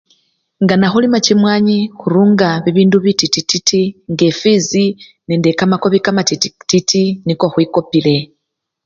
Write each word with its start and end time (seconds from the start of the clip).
Nga 0.63 0.75
nekhulima 0.77 1.17
chimwani 1.25 1.75
khurunga 1.99 2.49
bibindu 2.63 2.97
bititi 3.05 3.41
titi 3.49 3.81
nge 4.11 4.27
fisii 4.39 4.95
nende 5.27 5.49
kamakobi 5.59 5.99
kamatiti 6.05 6.47
titi 6.69 7.03
niko 7.25 7.45
khwikopile. 7.53 8.15